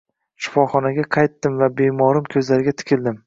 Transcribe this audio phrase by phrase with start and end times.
[0.45, 3.19] Shifoxonaga qaytdim va bemorim ko`zlariga tikildim